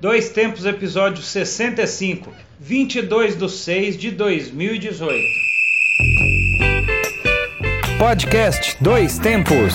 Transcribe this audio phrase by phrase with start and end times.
[0.00, 5.12] Dois Tempos, episódio 65, 22 de 6 de 2018.
[7.98, 9.74] Podcast Dois Tempos.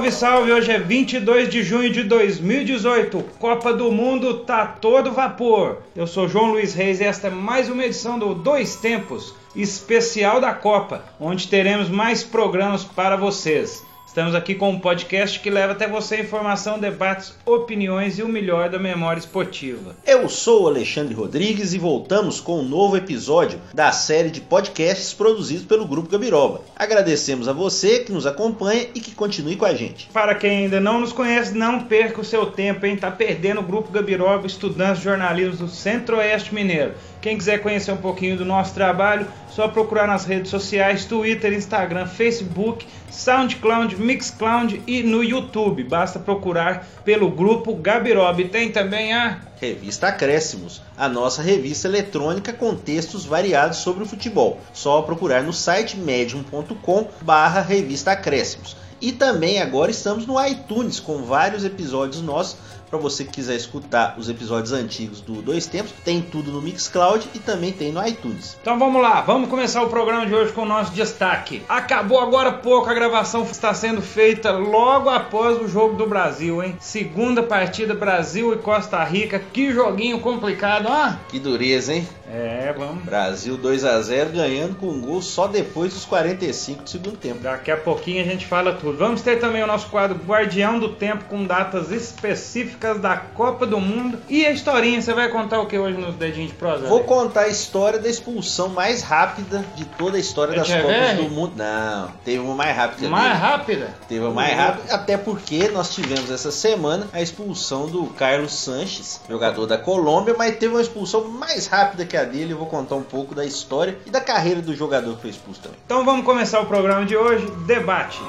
[0.00, 0.52] Salve, salve!
[0.52, 3.22] Hoje é 22 de junho de 2018.
[3.38, 5.82] Copa do Mundo tá todo vapor.
[5.94, 10.40] Eu sou João Luiz Reis e esta é mais uma edição do Dois Tempos, especial
[10.40, 13.84] da Copa, onde teremos mais programas para vocês.
[14.10, 18.68] Estamos aqui com um podcast que leva até você informação, debates, opiniões e o melhor
[18.68, 19.94] da memória esportiva.
[20.04, 25.14] Eu sou o Alexandre Rodrigues e voltamos com um novo episódio da série de podcasts
[25.14, 26.62] produzidos pelo Grupo Gabiroba.
[26.74, 30.08] Agradecemos a você que nos acompanha e que continue com a gente.
[30.12, 32.96] Para quem ainda não nos conhece, não perca o seu tempo, hein?
[32.96, 36.94] Tá perdendo o Grupo Gabiroba, estudantes de jornalismo do Centro-Oeste Mineiro.
[37.20, 42.06] Quem quiser conhecer um pouquinho do nosso trabalho, só procurar nas redes sociais, Twitter, Instagram,
[42.06, 45.84] Facebook, SoundCloud, Mixcloud e no YouTube.
[45.84, 48.44] Basta procurar pelo grupo Gabirob.
[48.48, 54.58] Tem também a Revista Acréscimos, a nossa revista eletrônica com textos variados sobre o futebol.
[54.72, 58.74] Só procurar no site medium.com barra revista Acréscimos.
[59.00, 62.56] E também agora estamos no iTunes com vários episódios nossos
[62.90, 67.28] para você que quiser escutar os episódios antigos do Dois Tempos, tem tudo no Mixcloud
[67.34, 68.58] e também tem no iTunes.
[68.60, 71.62] Então vamos lá, vamos começar o programa de hoje com o nosso destaque.
[71.68, 76.62] Acabou agora há pouco, a gravação está sendo feita logo após o jogo do Brasil,
[76.62, 76.76] hein?
[76.80, 79.38] Segunda partida Brasil e Costa Rica.
[79.38, 81.12] Que joguinho complicado, ó.
[81.28, 82.08] Que dureza, hein?
[82.32, 83.04] É, vamos.
[83.04, 87.40] Brasil 2 a 0 ganhando com um gol só depois dos 45 do segundo tempo.
[87.40, 88.96] Daqui a pouquinho a gente fala tudo.
[88.96, 93.80] Vamos ter também o nosso quadro Guardião do Tempo com datas específicas da Copa do
[93.80, 94.18] Mundo.
[94.28, 96.86] E a historinha, você vai contar o que hoje nos dedinhos de prosa?
[96.86, 101.28] Vou contar a história da expulsão mais rápida de toda a história das Copas do
[101.28, 101.54] Mundo.
[101.56, 103.08] Não, teve uma mais rápida.
[103.08, 103.38] Mais dele.
[103.38, 103.94] rápida?
[104.08, 109.20] Teve uma mais rápida, até porque nós tivemos essa semana a expulsão do Carlos Sanches,
[109.28, 112.52] jogador da Colômbia, mas teve uma expulsão mais rápida que a dele.
[112.52, 115.60] Eu vou contar um pouco da história e da carreira do jogador que foi expulso
[115.60, 115.78] também.
[115.84, 117.46] Então vamos começar o programa de hoje.
[117.66, 118.20] Debate.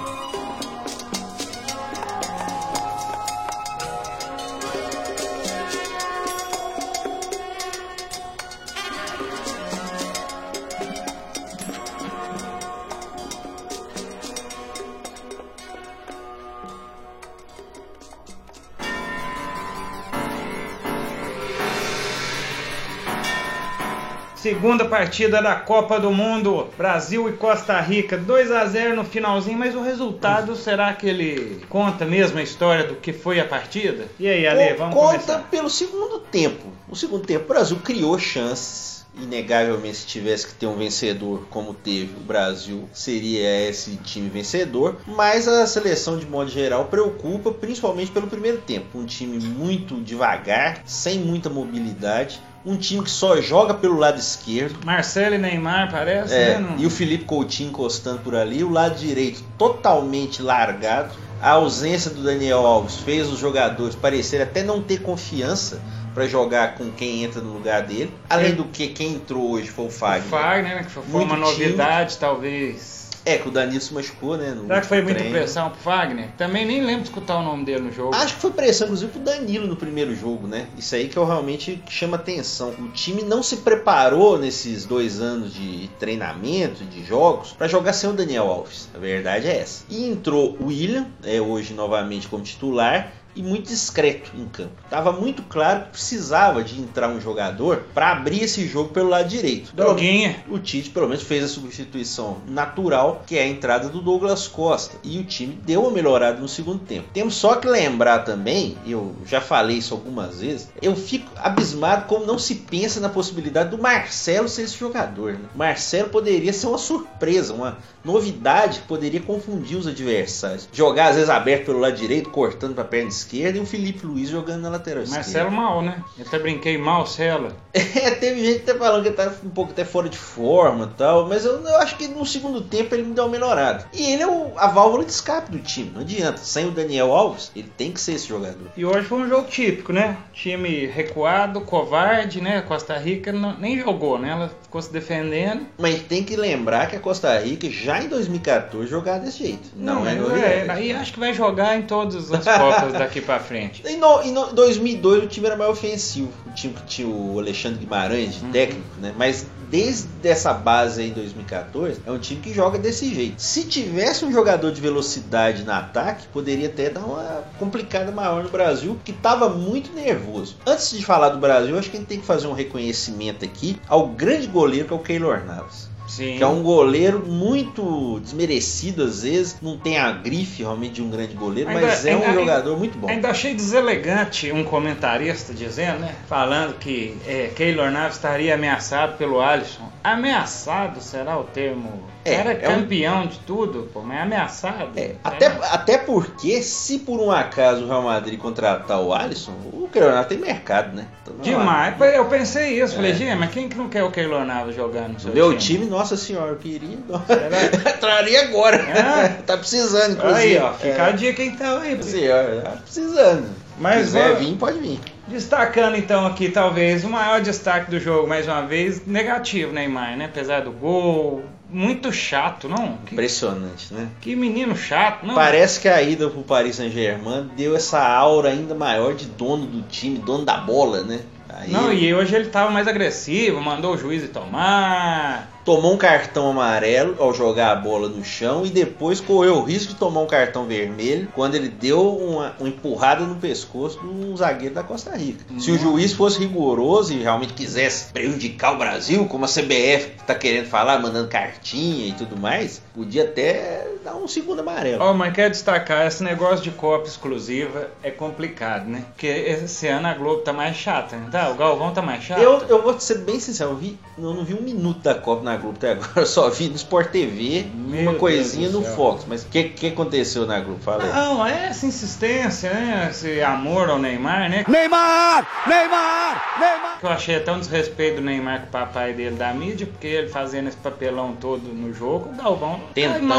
[24.41, 29.55] Segunda partida da Copa do Mundo, Brasil e Costa Rica, 2 a 0 no finalzinho,
[29.55, 34.07] mas o resultado será que ele conta mesmo a história do que foi a partida?
[34.19, 35.47] E aí, Ale, vamos conta começar.
[35.51, 36.65] pelo segundo tempo.
[36.89, 39.05] No segundo tempo, o Brasil criou chances.
[39.13, 44.95] Inegavelmente, se tivesse que ter um vencedor como teve o Brasil, seria esse time vencedor.
[45.05, 48.97] Mas a seleção, de modo geral, preocupa, principalmente pelo primeiro tempo.
[48.97, 54.85] Um time muito devagar, sem muita mobilidade um time que só joga pelo lado esquerdo.
[54.85, 56.75] Marcelo e Neymar, parece, é, né?
[56.77, 58.63] E o Felipe Coutinho encostando por ali.
[58.63, 61.13] O lado direito totalmente largado.
[61.41, 65.81] A ausência do Daniel Alves fez os jogadores parecerem até não ter confiança
[66.13, 68.13] para jogar com quem entra no lugar dele.
[68.29, 68.55] Além Sim.
[68.57, 70.27] do que quem entrou hoje foi o Fagner.
[70.27, 70.83] O Fagner, né?
[70.83, 73.00] Que foi Muito uma novidade, talvez.
[73.25, 74.51] É, que o Danilo se machucou, né?
[74.51, 75.37] no Será que foi muita treino.
[75.37, 76.29] pressão pro Fagner?
[76.37, 78.15] Também nem lembro de escutar o nome dele no jogo.
[78.15, 80.67] Acho que foi pressão, inclusive, pro Danilo no primeiro jogo, né?
[80.77, 82.69] Isso aí que eu realmente chama atenção.
[82.79, 88.09] O time não se preparou nesses dois anos de treinamento, de jogos, para jogar sem
[88.09, 88.89] o Daniel Alves.
[88.93, 89.83] A verdade é essa.
[89.89, 94.71] E entrou o William, é, hoje novamente como titular, e muito discreto em campo.
[94.89, 99.27] Tava muito claro que precisava de entrar um jogador para abrir esse jogo pelo lado
[99.27, 99.73] direito.
[99.75, 100.43] Doguinha.
[100.49, 104.97] O Tite pelo menos fez a substituição natural, que é a entrada do Douglas Costa,
[105.03, 107.07] e o time deu uma melhorada no segundo tempo.
[107.13, 112.25] Temos só que lembrar também, eu já falei isso algumas vezes, eu fico abismado como
[112.25, 115.33] não se pensa na possibilidade do Marcelo ser esse jogador.
[115.33, 115.49] Né?
[115.55, 120.67] Marcelo poderia ser uma surpresa, uma novidade que poderia confundir os adversários.
[120.71, 124.05] Jogar às vezes aberto pelo lado direito, cortando para a perna esquerda e o Felipe
[124.05, 125.49] Luiz jogando na lateral Marcelo esquerda.
[125.51, 126.03] mal, né?
[126.17, 127.51] Eu até brinquei mal, Celo.
[128.01, 131.27] É, teve gente até falando que tá um pouco até fora de forma e tal,
[131.27, 133.85] mas eu, eu acho que no segundo tempo ele me deu uma melhorada.
[133.93, 136.37] E ele é o- a válvula de escape do time, não adianta.
[136.37, 138.67] Sem o Daniel Alves, ele tem que ser esse jogador.
[138.75, 140.17] E hoje foi um jogo típico, né?
[140.33, 142.61] Time recuado, covarde, né?
[142.61, 144.29] Costa Rica não- nem jogou, né?
[144.29, 145.65] Ela ficou se defendendo.
[145.77, 149.69] Mas tem que lembrar que a Costa Rica já em 2014 jogava desse jeito.
[149.75, 150.81] Não, é mas novidade.
[150.83, 153.83] E acho que vai jogar em todas as Copas daqui pra frente.
[153.85, 157.37] Em, no, em no- 2002 o time era mais ofensivo, o time que tinha o
[157.39, 158.51] Alexandre Guimarães de Uhum.
[158.51, 159.13] técnico, né?
[159.17, 163.41] Mas desde essa base aí em 2014 é um time que joga desse jeito.
[163.41, 168.49] Se tivesse um jogador de velocidade no ataque, poderia até dar uma complicada maior no
[168.49, 170.55] Brasil, que estava muito nervoso.
[170.65, 173.77] Antes de falar do Brasil, acho que a gente tem que fazer um reconhecimento aqui
[173.87, 175.89] ao grande goleiro que é o Keylor Navas.
[176.11, 176.35] Sim.
[176.37, 181.09] Que é um goleiro muito desmerecido às vezes, não tem a grife realmente de um
[181.09, 183.07] grande goleiro, Ainda- mas é um ainda- jogador muito bom.
[183.09, 186.13] Ainda achei deselegante um comentarista dizendo, né?
[186.27, 189.89] Falando que é, Keylor Navas estaria ameaçado pelo Alisson.
[190.03, 192.03] Ameaçado será o termo.
[192.23, 194.89] É, Era é um- campeão de tudo, pô, mas ameaçado.
[194.95, 199.89] É, até, até porque, se por um acaso o Real Madrid contratar o Alisson, o
[199.91, 201.07] Keylor tem mercado, né?
[201.23, 201.99] Então, Demais.
[201.99, 202.95] há- Eu pensei isso.
[202.95, 203.15] Falei, É.
[203.15, 206.51] gente, mas quem que não quer o Keylor jogando no seu Meu time, nossa senhora,
[206.51, 206.97] eu queria.
[207.95, 208.77] Entraria agora.
[208.77, 209.27] É?
[209.45, 210.39] tá precisando, inclusive.
[210.39, 212.01] Aí, ó, fica a é, dica então aí.
[212.03, 213.49] senhora, tá precisando.
[213.79, 214.99] Mas Se quiser vou- vir, pode vir.
[215.27, 220.25] Destacando então aqui, talvez, o maior destaque do jogo, mais uma vez, negativo, Neymar, né?
[220.25, 222.99] Apesar do gol, muito chato, não?
[223.11, 224.09] Impressionante, né?
[224.19, 225.33] que menino chato, não?
[225.35, 229.81] Parece que a ida pro Paris Saint-Germain deu essa aura ainda maior de dono do
[229.83, 231.21] time, dono da bola, né?
[231.57, 235.49] Aí Não, e hoje ele tava mais agressivo, mandou o juiz tomar.
[235.65, 239.93] tomou um cartão amarelo ao jogar a bola no chão e depois correu o risco
[239.93, 244.35] de tomar um cartão vermelho quando ele deu uma, uma empurrada no pescoço de um
[244.35, 245.43] zagueiro da Costa Rica.
[245.59, 250.33] Se o juiz fosse rigoroso e realmente quisesse prejudicar o Brasil, como a CBF está
[250.33, 255.03] querendo falar, mandando cartinha e tudo mais, podia até dar um segundo amarelo.
[255.03, 259.05] Ó, mas quero destacar, esse negócio de Copa exclusiva é complicado, né?
[259.11, 261.29] Porque esse ano a Globo tá mais chata, né?
[261.31, 262.41] Tá, o Galvão tá mais chato.
[262.41, 265.43] Eu, eu vou ser bem sincero, eu, vi, eu não vi um minuto da Copa
[265.43, 268.81] na Globo até agora, eu só vi no Sport TV Meu uma coisinha no.
[268.81, 269.25] Fox.
[269.27, 270.81] Mas o que, que aconteceu na Globo?
[270.81, 271.13] Fala aí.
[271.13, 273.07] Não, é essa insistência, né?
[273.09, 274.65] Esse amor ao Neymar, né?
[274.67, 275.47] Neymar!
[275.67, 276.59] Neymar!
[276.59, 276.99] Neymar!
[276.99, 280.07] Que eu achei até um desrespeito do Neymar com o papai dele da mídia, porque
[280.07, 283.35] ele fazendo esse papelão todo no jogo, o Galvão Tentando, tá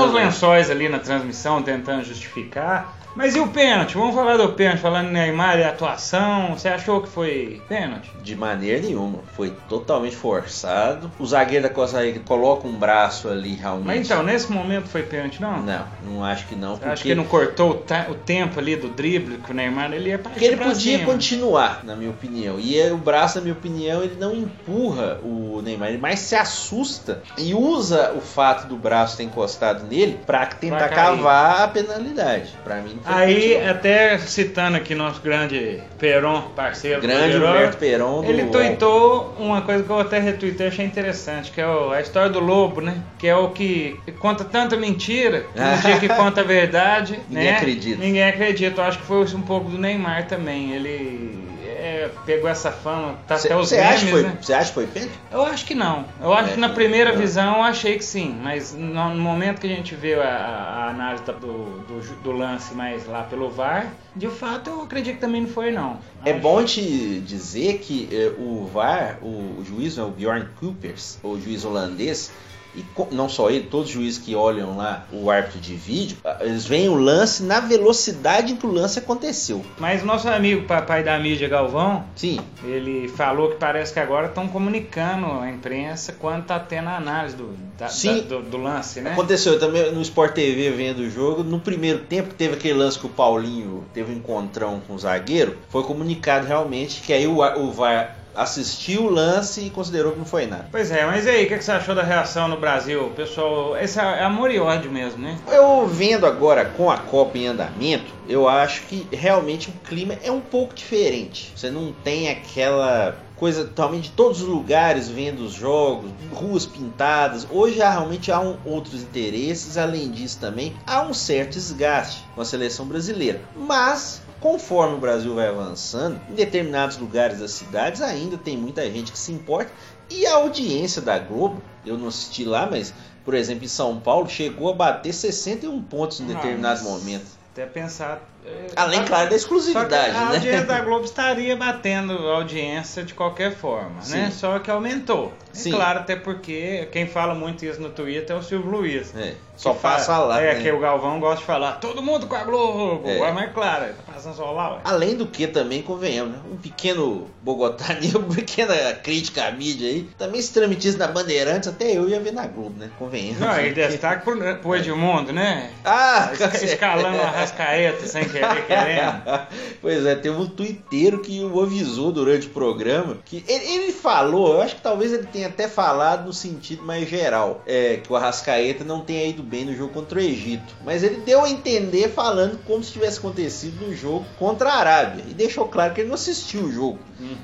[0.52, 2.94] lençóis ali na transmissão, tentando justificar.
[3.14, 3.94] Mas e o pênalti?
[3.94, 6.50] Vamos falar do pênalti, falando em Neymar e atuação.
[6.56, 8.10] Você achou que foi pênalti?
[8.22, 9.18] De maneira nenhuma.
[9.36, 11.10] Foi totalmente forçado.
[11.18, 13.86] O zagueiro da Costa Rica coloca um braço ali realmente.
[13.86, 15.62] Mas então, nesse momento foi pênalti, não?
[15.62, 16.72] Não, não acho que não.
[16.72, 20.08] Porque, acha que não cortou o, o tempo ali do drible que o Neymar ele
[20.10, 21.12] ia partir porque ele podia cima.
[21.12, 22.58] continuar, na minha opinião.
[22.58, 26.34] E é- o braço, na minha opinião, ele não empurra o Neymar, ele mais se
[26.34, 32.50] assusta e usa o fato do braço ter encostado nele pra tentar cavar a penalidade.
[32.64, 38.22] Pra mim, Aí, até citando aqui nosso grande Peron, parceiro do Grande Peron, Humberto Peron
[38.22, 42.00] do Ele tweetou uma coisa que eu até retuitei achei interessante, que é o- a
[42.00, 42.96] história do lobo, né?
[43.18, 47.44] Que é o que conta tanta mentira, que no dia que conta a verdade, Ninguém
[47.50, 47.56] né?
[47.56, 48.00] acredita.
[48.04, 48.80] Ninguém acredita.
[48.80, 50.72] Eu acho que foi um pouco do Neymar também.
[50.72, 51.51] Ele
[51.82, 54.38] é, pegou essa fama, tá até os memes, acha, foi, né?
[54.40, 55.12] você acha que foi pênalti?
[55.30, 56.04] Eu acho que não.
[56.20, 57.18] Eu acho É, que na primeira não.
[57.18, 60.88] visão eu achei que sim, mas no, no momento que a gente vê a, a
[60.90, 65.40] análise do, do, do lance mais lá pelo VAR, de fato eu acredito que também
[65.42, 65.98] não foi não.
[66.24, 70.46] É Acho- bom te dizer que eh, o VAR, o, o juiz, né, o Bjorn
[70.60, 72.30] Coopers, o juiz holandês,
[72.74, 76.38] e não só ele, todos os juízes que olham lá o árbitro de vídeo, ah,
[76.40, 79.64] eles veem o lance na velocidade em que o lance aconteceu.
[79.78, 84.48] Mas nosso amigo papai da mídia Galvão, Sim, ele falou que parece que agora estão
[84.48, 88.22] comunicando à imprensa quando tá tendo a análise do, da- Sim.
[88.22, 89.12] da- do, do lance, né?
[89.12, 91.42] aconteceu também no Sport TV vendo o jogo.
[91.44, 94.98] No primeiro tempo, que teve aquele lance que o Paulinho teve um encontrão com o
[94.98, 100.12] zagueiro, foi comunicado realmente que aí o, a- o VAR assistiu o lance e considerou
[100.12, 100.68] que não foi nada.
[100.70, 103.10] Pois é, mas e aí, o que, que você achou da reação no Brasil?
[103.16, 105.38] Pessoal, esse é amor e ódio mesmo, né?
[105.50, 110.30] Eu vendo agora com a Copa em andamento, eu acho que realmente o clima é
[110.30, 111.52] um pouco diferente.
[111.56, 117.44] Você não tem aquela coisa totalmente de todos os lugares vendo os jogos, ruas pintadas.
[117.50, 122.44] Hoje realmente há um- outros interesses, além disso também há um certo desgaste com a
[122.44, 123.40] seleção brasileira.
[123.56, 129.12] Mas conforme o Brasil vai avançando, em determinados lugares das cidades ainda tem muita gente
[129.12, 129.70] que se importa
[130.10, 132.92] e a audiência da Globo, eu não assisti lá, mas
[133.24, 136.98] por exemplo, em São Paulo chegou a bater 61 pontos em determinados Nossa.
[136.98, 137.28] momentos.
[137.52, 138.20] até pensar.
[138.44, 140.34] É, Além, claro, da exclusividade, a né?
[140.34, 144.26] audiência da Globo estaria batendo audiência de qualquer forma, né?
[144.26, 144.30] Sim.
[144.30, 145.32] Só que aumentou.
[145.52, 145.70] É Sim.
[145.70, 149.14] claro, até porque quem fala muito isso no Twitter é o Silvio Luiz.
[149.14, 150.40] É, só passa lá.
[150.40, 150.62] É, né?
[150.62, 153.06] que o Galvão gosta de falar, todo mundo com a Globo.
[153.08, 153.18] É.
[153.20, 154.80] Ué, Mas claro, tá passando só lá, ué.
[154.84, 156.38] Além do que também, convenhamos, né?
[156.50, 160.08] um pequeno bogotanismo, uma pequena crítica à mídia aí.
[160.16, 162.90] Também se transmitisse na Bandeirantes, até eu ia ver na Globo, né?
[162.98, 163.40] Convenhamos.
[163.40, 165.70] Não, e destaque pro, pro Edmundo, né?
[165.84, 169.22] Ah, Esca- Escalando a rascaeta sem querer, querendo.
[169.80, 174.54] Pois é, teve um tuiteiro que o avisou durante o programa que ele, ele falou,
[174.54, 178.16] eu acho que talvez ele tenha até falado no sentido mais geral, é, que o
[178.16, 180.74] Arrascaeta não tenha ido bem no jogo contra o Egito.
[180.84, 185.24] Mas ele deu a entender falando como se tivesse acontecido no jogo contra a Arábia.
[185.28, 186.98] E deixou claro que ele não assistiu o jogo.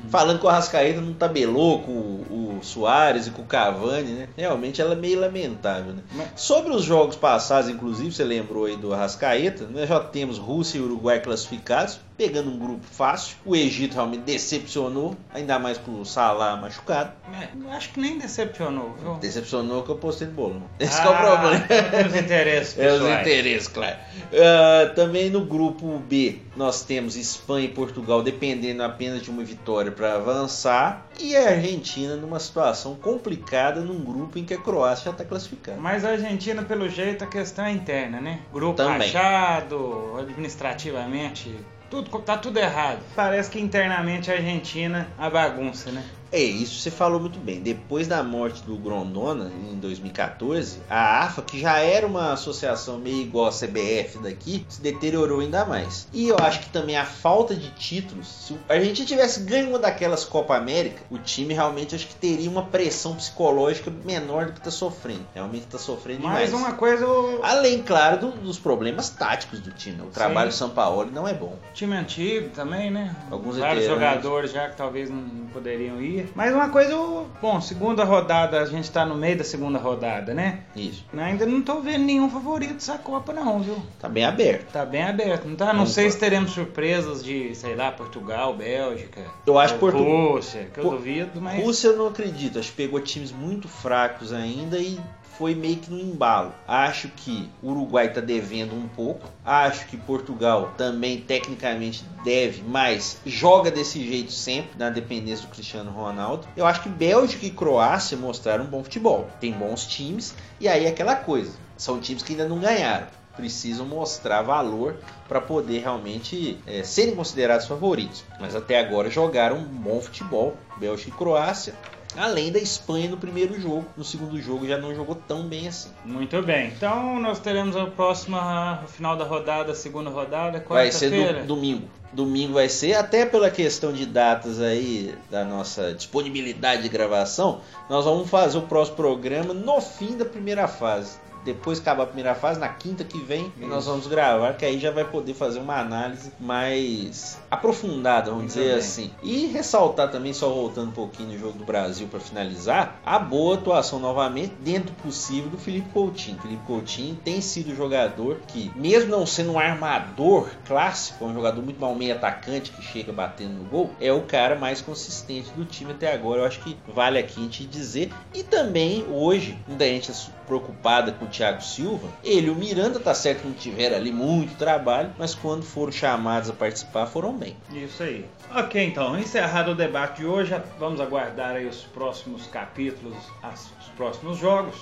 [0.09, 2.26] Falando que o Arrascaeta não tabelou com o,
[2.58, 4.28] o Soares e com o Cavani, né?
[4.36, 6.02] Realmente ela é meio lamentável, né?
[6.12, 10.78] Mas- Sobre os jogos passados, inclusive, você lembrou aí do Arrascaeta, nós já temos Rússia
[10.78, 13.37] e Uruguai classificados, pegando um grupo fácil.
[13.46, 17.12] O Egito realmente decepcionou, ainda mais com o Salah machucado.
[17.32, 19.14] É, acho que nem decepcionou, viu?
[19.14, 20.62] Decepcionou que eu postei no bolão.
[20.80, 21.66] Esse Ah, que é o problema.
[22.08, 23.96] Os interesses É os interesses, claro.
[24.34, 29.92] Ah, também no grupo B, nós temos Espanha e Portugal dependendo apenas de uma vitória
[29.92, 31.06] para avançar.
[31.20, 35.78] E a Argentina numa situação complicada num grupo em que a Croácia já está classificada.
[35.80, 38.40] Mas a Argentina, pelo jeito, a questão é interna, né?
[38.52, 39.06] Grupo Também.
[39.12, 41.54] rachado, administrativamente,
[41.90, 43.00] tudo, tá tudo errado.
[43.14, 46.04] Parece que internamente a Argentina a bagunça, né?
[46.30, 47.61] É, isso você falou muito bem.
[47.61, 53.23] Depois da morte do Grondona, em 2014, a AFA, que já era uma associação meio
[53.23, 56.06] igual a CBF daqui, se deteriorou ainda mais.
[56.12, 59.78] E eu acho que também a falta de títulos, se a Argentina tivesse ganho uma
[59.78, 64.58] daquelas Copa América, o time realmente acho que teria uma pressão psicológica menor do que
[64.58, 65.26] está sofrendo.
[65.35, 66.52] Realmente está sofrendo Mas demais.
[66.52, 70.02] uma coisa, o Além, claro, do- dos problemas táticos do time.
[70.02, 71.56] O trabalho do São Paulo não é bom.
[71.73, 73.14] time antigo também, né?
[73.30, 76.17] Alguns Vários jogadores já que talvez não poderiam ir.
[76.34, 76.94] Mas uma coisa,
[77.40, 80.60] bom, segunda rodada, a gente tá no meio da segunda rodada, né?
[80.76, 81.04] Isso.
[81.16, 83.76] Ainda não tô vendo nenhum favorito dessa Copa, não, viu?
[84.00, 84.72] Tá bem aberto.
[84.72, 85.66] Tá bem aberto, não tá?
[85.66, 86.10] Não Vamos sei lá.
[86.10, 89.20] se teremos surpresas de, sei lá, Portugal, Bélgica.
[89.46, 91.62] Eu acho ou Portu- Rússia, que eu Pô, duvido, mas.
[91.62, 94.98] Rússia eu não acredito, acho que pegou times muito fracos ainda e
[95.38, 96.52] foi meio que no embalo.
[96.66, 99.30] Acho que o Uruguai tá devendo um pouco.
[99.45, 105.92] Acho que Portugal também tecnicamente deve, mas joga desse jeito sempre, na dependência do Cristiano
[105.92, 106.47] Ronaldo.
[106.57, 109.28] Eu acho que Bélgica e Croácia mostraram um bom futebol.
[109.40, 113.07] Tem bons times e aí é aquela coisa, são times que ainda não ganharam.
[113.37, 114.97] Precisam mostrar valor
[115.28, 118.25] para poder realmente é, serem considerados favoritos.
[118.40, 121.75] Mas até agora jogaram um bom futebol, Bélgica e Croácia.
[122.16, 125.90] Além da Espanha no primeiro jogo, no segundo jogo já não jogou tão bem assim.
[126.04, 126.68] Muito bem.
[126.68, 131.40] Então nós teremos a próxima final da rodada, a segunda rodada, Vai ser quarta-feira.
[131.42, 131.88] do, domingo.
[132.10, 138.06] Domingo vai ser, até pela questão de datas aí, da nossa disponibilidade de gravação, nós
[138.06, 141.18] vamos fazer o próximo programa no fim da primeira fase.
[141.45, 144.90] Depois acabar a primeira fase, na quinta que vem, nós vamos gravar, que aí já
[144.90, 148.78] vai poder fazer uma análise mais aprofundada, vamos Muito dizer bem.
[148.78, 149.11] assim.
[149.23, 153.54] E ressaltar também, só voltando um pouquinho no jogo do Brasil para finalizar, a boa
[153.54, 156.38] atuação novamente, dentro possível, do Felipe Coutinho.
[156.38, 161.62] Felipe Coutinho tem sido o jogador que, mesmo não sendo um armador clássico, um jogador
[161.62, 165.64] muito mal meio atacante que chega batendo no gol, é o cara mais consistente do
[165.64, 166.42] time até agora.
[166.42, 168.12] Eu acho que vale aqui a gente dizer.
[168.35, 170.14] E também hoje, ainda a gente é
[170.47, 174.11] preocupada com o Thiago Silva, ele e o Miranda tá certo que não tiveram ali
[174.12, 177.56] muito trabalho, mas quando foram chamados a participar foram bem.
[177.73, 178.25] Isso aí.
[178.54, 183.88] Ok, então, encerrado o debate de hoje, vamos aguardar aí os próximos capítulos, as- os
[183.97, 184.75] próximos jogos.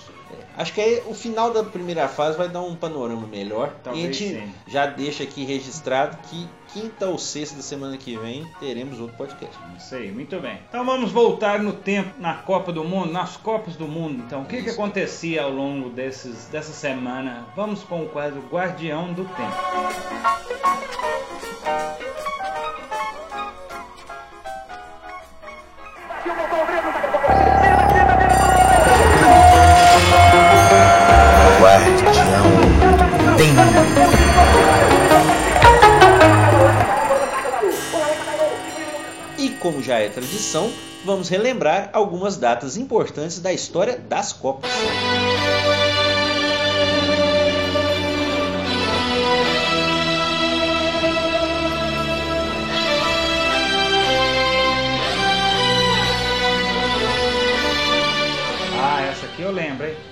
[0.57, 3.73] Acho que aí o final da primeira fase vai dar um panorama melhor.
[3.83, 4.55] Talvez e a gente sim.
[4.67, 9.57] já deixa aqui registrado que quinta ou sexta da semana que vem teremos outro podcast.
[9.79, 10.59] Isso aí, muito bem.
[10.69, 14.23] Então vamos voltar no tempo, na Copa do Mundo, nas Copas do Mundo.
[14.27, 17.47] Então, o que, que acontecia ao longo desses, dessa semana?
[17.57, 19.57] Vamos com o quadro Guardião do Tempo.
[34.23, 34.26] E
[39.61, 40.71] como já é tradição,
[41.05, 44.71] vamos relembrar algumas datas importantes da história das Copas.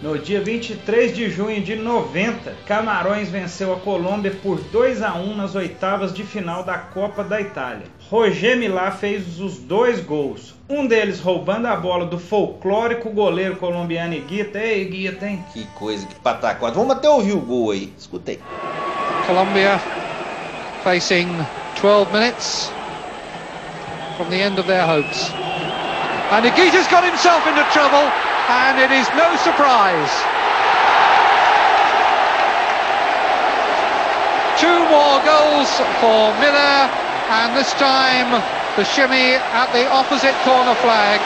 [0.04, 5.34] No dia 23 de junho de 90, Camarões venceu a Colômbia por 2 a 1
[5.34, 7.86] nas oitavas de final da Copa da Itália.
[8.10, 10.54] Roger Milá fez os dois gols.
[10.68, 14.58] Um deles roubando a bola do folclórico goleiro colombiano Iguita.
[14.58, 15.42] Ei, Iguita, hein?
[15.54, 16.74] Que coisa, que pataquada.
[16.74, 17.90] Vamos até ouvir o gol aí.
[17.96, 18.38] Escutei.
[19.26, 19.80] Colombia
[20.84, 21.28] facing
[21.80, 22.70] 12 minutes
[24.18, 25.32] from the end of their hopes.
[26.30, 28.12] And Iguita's got himself into trouble,
[28.48, 30.12] and it is no surprise.
[34.60, 35.70] Two more goals
[36.00, 36.88] for Miller,
[37.30, 38.42] and this time
[38.76, 41.20] the shimmy at the opposite corner flag.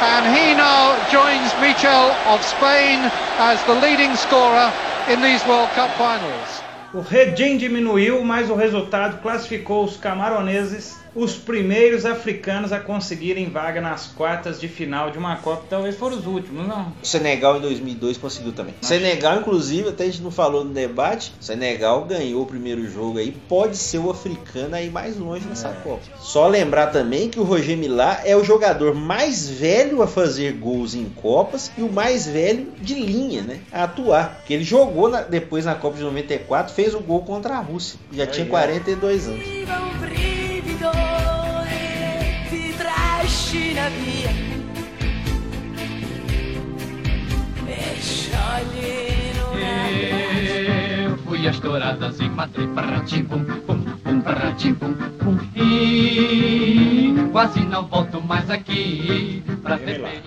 [0.00, 4.72] And he now joins Michel of Spain as the leading scorer
[5.08, 6.62] in these World Cup finals.
[6.94, 13.80] O Redim diminuiu, mas o resultado classificou os camaroneses os primeiros africanos a conseguirem vaga
[13.80, 15.64] nas quartas de final de uma Copa.
[15.68, 16.92] Talvez foram os últimos, não?
[17.02, 18.74] O Senegal em 2002 conseguiu também.
[18.80, 18.88] Acho.
[18.88, 23.32] Senegal, inclusive, até a gente não falou no debate, Senegal ganhou o primeiro jogo aí,
[23.48, 25.72] pode ser o africano aí mais longe nessa é.
[25.82, 26.02] Copa.
[26.20, 30.94] Só lembrar também que o Roger Milá é o jogador mais velho a fazer gols
[30.94, 33.60] em Copas e o mais velho de linha, né?
[33.72, 34.36] A atuar.
[34.36, 37.98] Porque ele jogou na, depois na Copa de 94, fez o gol contra a Rússia.
[38.12, 39.44] Já tinha 42 anos.
[43.88, 44.28] E
[49.50, 49.90] una
[51.02, 57.60] Eu fui as touradas em Madrid, parratim, pum, pum, pum, parratim, pum, pum, e quase
[57.60, 59.42] não volto mais aqui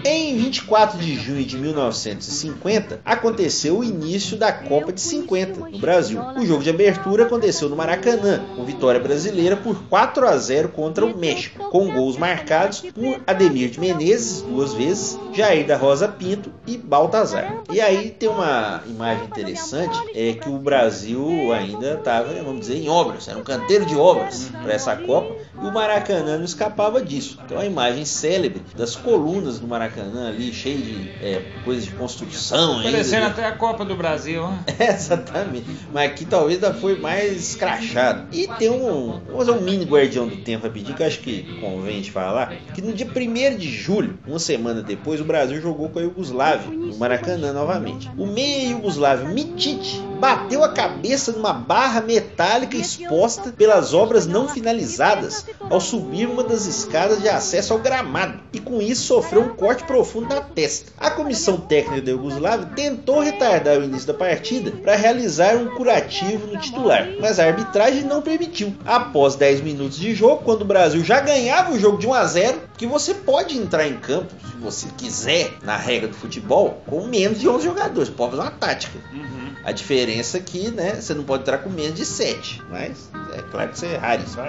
[0.05, 6.21] em 24 de junho de 1950, aconteceu o início da Copa de 50 no Brasil.
[6.37, 11.05] O jogo de abertura aconteceu no Maracanã, com vitória brasileira por 4 a 0 contra
[11.05, 16.51] o México, com gols marcados por Ademir de Menezes duas vezes, Jair da Rosa Pinto
[16.67, 17.63] e Baltazar.
[17.71, 22.89] E aí tem uma imagem interessante, é que o Brasil ainda estava, vamos dizer, em
[22.89, 27.37] obras, era um canteiro de obras para essa Copa, e o Maracanã não escapava disso.
[27.45, 32.81] Então a imagem célebre das colunas do Maracanã ali, cheio de é, coisas de construção.
[32.81, 34.65] Parecendo até a Copa do Brasil, né?
[34.93, 35.65] Exatamente.
[35.93, 38.27] Mas aqui talvez ainda foi mais escrachado.
[38.31, 39.21] E tem um.
[39.27, 42.53] Vamos fazer um mini guardião do tempo rapidinho, que eu acho que convém te falar.
[42.73, 46.69] Que no dia 1 de julho, uma semana depois, o Brasil jogou com a Iugoslávia,
[46.69, 48.09] no Maracanã novamente.
[48.17, 55.47] O meia Iugoslávio Mitite bateu a cabeça numa barra metálica exposta pelas obras não finalizadas
[55.67, 59.83] ao subir uma das escadas de acesso ao gramado e com isso sofreu um corte
[59.83, 60.91] profundo na testa.
[60.99, 66.45] A comissão técnica da Yugoslávia tentou retardar o início da partida para realizar um curativo
[66.45, 68.75] no titular, mas a arbitragem não permitiu.
[68.85, 72.25] Após 10 minutos de jogo, quando o Brasil já ganhava o jogo de 1 a
[72.25, 77.07] 0, que você pode entrar em campo, se você quiser, na regra do futebol, com
[77.07, 78.99] menos de 11 jogadores, pode fazer uma tática.
[79.11, 79.55] Uhum.
[79.63, 83.41] A diferença é que, né, você não pode entrar com menos de 7, mas é
[83.43, 84.43] claro que você é raríssimo.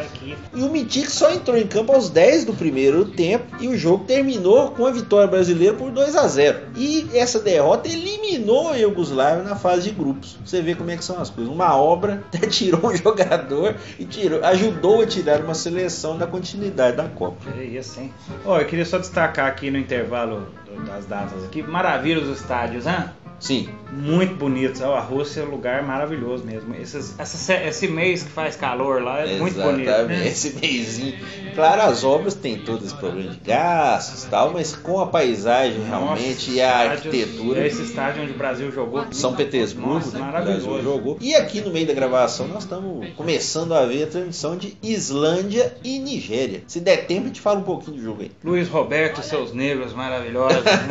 [0.54, 4.04] E o Mitic só entrou em campo aos 10 do primeiro tempo e o jogo
[4.04, 6.58] terminou com a vitória brasileira por 2 a 0.
[6.76, 10.38] E essa derrota eliminou a Iugoslávia na fase de grupos.
[10.44, 11.52] Você vê como é que são as coisas.
[11.52, 16.96] Uma obra até tirou um jogador e tirou, ajudou a tirar uma seleção da continuidade
[16.96, 17.50] da Copa.
[17.58, 18.12] É isso, hein?
[18.44, 20.46] Oh, eu queria só destacar aqui no intervalo
[20.86, 23.04] das datas aqui, maravilha os estádios, hein?
[23.42, 23.68] Sim.
[23.90, 24.80] Muito bonitos.
[24.80, 26.74] A Rússia é um lugar maravilhoso mesmo.
[26.76, 29.40] Esses, essa, esse mês que faz calor lá é Exatamente.
[29.40, 30.02] muito bonito.
[30.06, 30.28] Né?
[30.28, 31.18] Esse mêsinho.
[31.54, 35.80] Claro, as obras têm todo esse problema de gastos e tal, mas com a paisagem
[35.80, 37.62] Nossa, realmente e a arquitetura.
[37.62, 39.04] É esse estádio onde o Brasil jogou.
[39.10, 40.24] São Petersburgo, Nossa, né?
[40.24, 40.66] Maravilhoso.
[40.68, 41.18] Brasil jogou.
[41.20, 45.76] E aqui no meio da gravação nós estamos começando a ver a transmissão de Islândia
[45.82, 46.62] e Nigéria.
[46.68, 48.30] Se der tempo, a gente fala um pouquinho do jogo aí.
[48.44, 50.62] Luiz Roberto e seus negros maravilhosos.
[50.64, 50.88] Né?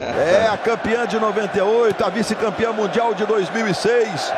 [0.40, 4.32] é a campeã de 98 a vice-campeã mundial de 2006,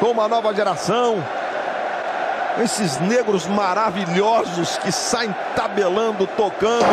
[0.00, 1.22] com uma nova geração.
[2.62, 6.86] Esses negros maravilhosos que saem tabelando, tocando.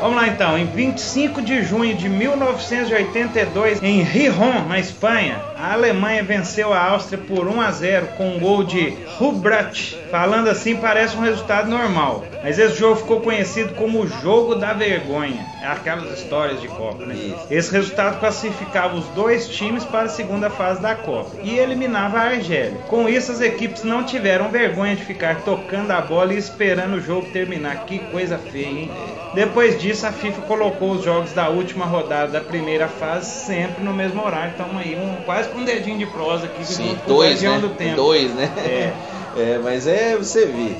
[0.00, 6.22] Vamos lá então, em 25 de junho de 1982, em Rijon, na Espanha, a Alemanha
[6.22, 9.96] venceu a Áustria por 1 a 0 com um gol de Hubrat.
[10.10, 14.72] Falando assim parece um resultado normal, mas esse jogo ficou conhecido como o jogo da
[14.72, 15.44] vergonha.
[15.60, 17.34] É aquelas histórias de Copa, né?
[17.50, 22.22] Esse resultado classificava os dois times para a segunda fase da Copa e eliminava a
[22.22, 22.78] Argélia.
[22.86, 27.00] Com isso, as equipes não tiveram vergonha de ficar tocando a bola e esperando o
[27.00, 27.84] jogo terminar.
[27.84, 28.90] Que coisa feia, hein?
[29.34, 33.92] Depois disso, a FIFA colocou os jogos da última rodada da primeira fase sempre no
[33.92, 34.52] mesmo horário.
[34.54, 37.58] Então aí um, quase um dedinho de prosa aqui Sim, dois, né?
[37.58, 37.96] do tempo.
[37.96, 38.52] Dois, né?
[38.56, 38.92] É.
[39.38, 40.74] É, mas é, você vê,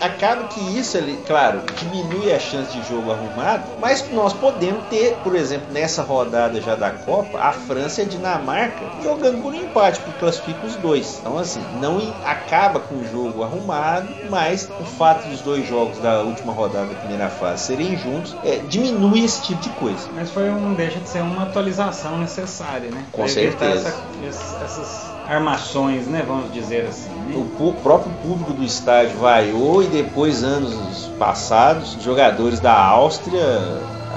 [0.00, 5.16] acaba que isso, ele, claro, diminui a chance de jogo arrumado, mas nós podemos ter,
[5.22, 10.00] por exemplo, nessa rodada já da Copa, a França e a Dinamarca jogando por empate,
[10.00, 11.18] porque classifica os dois.
[11.20, 16.22] Então, assim, não acaba com o jogo arrumado, mas o fato dos dois jogos da
[16.22, 20.08] última rodada da primeira fase serem juntos é, diminui esse tipo de coisa.
[20.14, 23.04] Mas foi um, deixa de ser uma atualização necessária, né?
[23.12, 23.88] Com certeza.
[24.22, 26.22] Essa, essas armações, né?
[26.26, 27.10] Vamos dizer assim.
[27.10, 27.34] Né?
[27.58, 33.42] O próprio público do estádio vaiou e depois, anos passados, jogadores da Áustria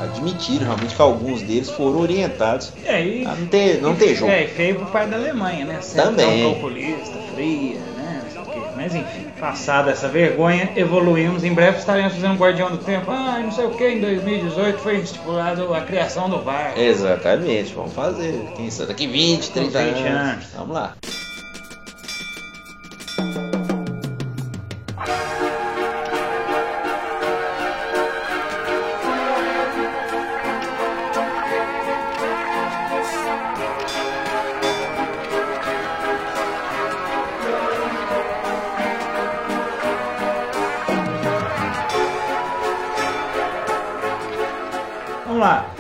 [0.04, 4.32] admitiram realmente que alguns deles foram orientados é, e, a não ter, não ter jogo.
[4.32, 5.82] É, feio pro pai da Alemanha, né?
[5.82, 6.54] Sempre Também.
[6.54, 8.22] calculista, fria, né?
[8.76, 11.44] Mas enfim, passada essa vergonha, evoluímos.
[11.44, 13.12] Em breve estaremos fazendo um Guardião do Tempo.
[13.12, 16.78] Ah, não sei o que, em 2018 foi estipulado a criação do VAR.
[16.78, 18.40] Exatamente, vamos fazer.
[18.56, 20.08] Quem sabe daqui 20, 30 20 anos.
[20.08, 20.46] anos.
[20.56, 20.94] Vamos lá.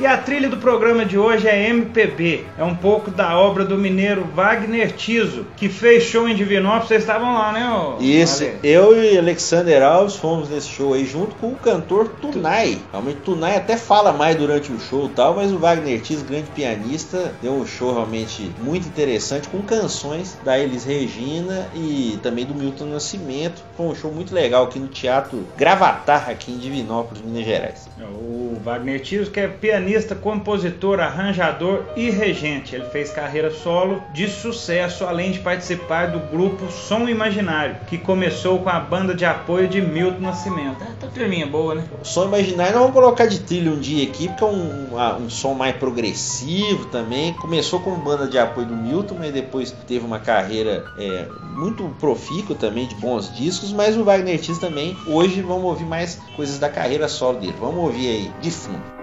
[0.07, 2.45] A trilha do programa de hoje é MPB.
[2.57, 6.87] É um pouco da obra do mineiro Wagner Tiso, que fez show em Divinópolis.
[6.87, 7.69] Vocês estavam lá, né?
[7.69, 8.43] Ô, Isso.
[8.43, 8.59] Ale?
[8.63, 12.79] Eu e Alexander Alves fomos nesse show aí junto com o cantor Tunai.
[12.91, 16.49] Realmente, Tunai até fala mais durante o show e tal, mas o Wagner Tiso, grande
[16.51, 22.55] pianista, deu um show realmente muito interessante com canções da Elis Regina e também do
[22.55, 23.61] Milton Nascimento.
[23.77, 27.87] Foi um show muito legal aqui no Teatro Gravatar, aqui em Divinópolis, Minas Gerais.
[27.99, 32.75] É, o Wagner Tiso, que é pianista compositor, arranjador e regente.
[32.75, 38.57] Ele fez carreira solo de sucesso, além de participar do grupo Som Imaginário, que começou
[38.59, 40.81] com a banda de apoio de Milton Nascimento.
[40.81, 41.83] É, tá firminha boa, né?
[42.01, 45.23] O Som Imaginário nós vamos colocar de trilha um dia aqui, porque é um, um,
[45.23, 47.33] um som mais progressivo também.
[47.33, 52.55] Começou com banda de apoio do Milton, mas depois teve uma carreira é, muito profícua
[52.55, 53.66] também, de bons discos.
[53.73, 57.55] Mas o Wagner Tiz também, hoje vamos ouvir mais coisas da carreira solo dele.
[57.59, 58.96] Vamos ouvir aí, de fundo.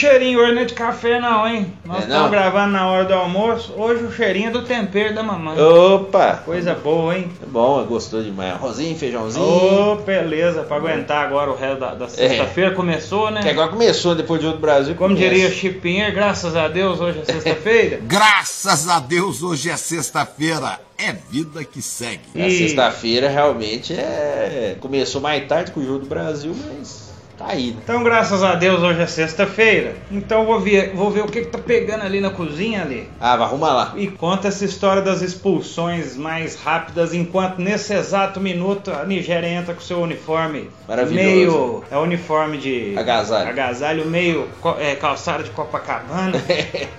[0.00, 1.72] Cheirinho hoje não é de café não, hein?
[1.84, 3.74] Nós é, estamos gravando na hora do almoço.
[3.76, 5.60] Hoje o cheirinho é do tempero da mamãe.
[5.60, 6.40] Opa!
[6.44, 7.30] Coisa boa, hein?
[7.42, 8.54] É bom, gostou demais.
[8.54, 9.44] Arrozinho, feijãozinho.
[9.44, 12.70] Ô, oh, beleza, pra aguentar agora o resto da, da sexta-feira.
[12.70, 12.74] É.
[12.74, 13.42] Começou, né?
[13.42, 14.94] Que agora começou, depois de outro Brasil.
[14.94, 15.34] Como começa.
[15.34, 18.00] diria Chico Pinheiro, graças a Deus hoje é sexta-feira.
[18.04, 20.80] graças a Deus hoje é sexta-feira.
[20.96, 22.20] É vida que segue.
[22.34, 22.42] E...
[22.42, 24.76] A sexta-feira realmente é.
[24.80, 26.99] Começou mais tarde que o jogo do Brasil, mas
[27.40, 27.78] Tá aí, né?
[27.82, 29.94] Então, graças a Deus, hoje é sexta-feira.
[30.10, 33.08] Então, vou ver, vou ver o que, que tá pegando ali na cozinha ali.
[33.18, 33.92] Ah, vai arrumar lá.
[33.96, 39.72] E conta essa história das expulsões mais rápidas, enquanto nesse exato minuto a Nigéria entra
[39.72, 40.68] com seu uniforme.
[40.86, 41.26] Maravilhoso.
[41.26, 41.84] Meio.
[41.90, 42.94] É uniforme de.
[42.98, 43.48] Agasalho.
[43.48, 44.46] Agasalho, meio
[44.78, 46.32] é, calçado de Copacabana.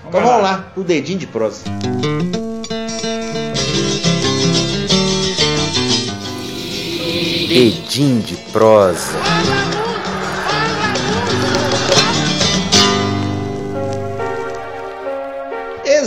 [0.08, 1.62] então vamos lá, o dedinho de prosa.
[7.48, 9.18] Dedinho de prosa.